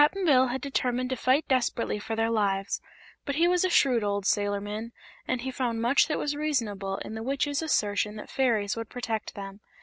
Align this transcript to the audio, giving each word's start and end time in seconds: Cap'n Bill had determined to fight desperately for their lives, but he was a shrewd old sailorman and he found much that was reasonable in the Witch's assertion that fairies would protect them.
Cap'n 0.01 0.25
Bill 0.25 0.47
had 0.47 0.61
determined 0.61 1.11
to 1.11 1.15
fight 1.15 1.47
desperately 1.47 1.99
for 1.99 2.15
their 2.15 2.31
lives, 2.31 2.81
but 3.23 3.35
he 3.35 3.47
was 3.47 3.63
a 3.63 3.69
shrewd 3.69 4.03
old 4.03 4.25
sailorman 4.25 4.93
and 5.27 5.41
he 5.41 5.51
found 5.51 5.79
much 5.79 6.07
that 6.07 6.17
was 6.17 6.35
reasonable 6.35 6.97
in 7.05 7.13
the 7.13 7.21
Witch's 7.21 7.61
assertion 7.61 8.15
that 8.15 8.27
fairies 8.31 8.75
would 8.75 8.89
protect 8.89 9.35
them. 9.35 9.59